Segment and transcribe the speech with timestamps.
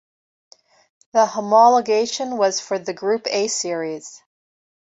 [1.13, 4.23] The homologation was for the Group A series.